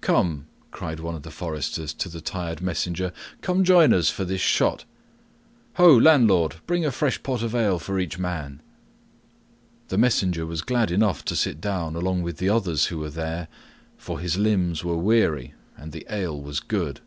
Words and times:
"Come," 0.00 0.48
cried 0.72 0.98
one 0.98 1.14
of 1.14 1.22
the 1.22 1.30
foresters 1.30 1.94
to 1.94 2.08
the 2.08 2.20
tired 2.20 2.60
messenger, 2.60 3.12
"come 3.42 3.62
join 3.62 3.92
us 3.92 4.10
for 4.10 4.24
this 4.24 4.40
shot. 4.40 4.84
Ho, 5.74 5.94
landlord! 5.96 6.56
Bring 6.66 6.84
a 6.84 6.90
fresh 6.90 7.22
pot 7.22 7.44
of 7.44 7.54
ale 7.54 7.78
for 7.78 8.00
each 8.00 8.18
man." 8.18 8.60
The 9.86 9.98
messenger 9.98 10.46
was 10.46 10.62
glad 10.62 10.90
enough 10.90 11.24
to 11.26 11.36
sit 11.36 11.60
down 11.60 11.94
along 11.94 12.22
with 12.22 12.38
the 12.38 12.48
others 12.48 12.86
who 12.86 12.98
were 12.98 13.10
there, 13.10 13.46
for 13.96 14.18
his 14.18 14.36
limbs 14.36 14.82
were 14.82 14.98
weary 14.98 15.54
and 15.76 15.92
the 15.92 16.04
ale 16.12 16.40
was 16.42 16.58
good. 16.58 17.00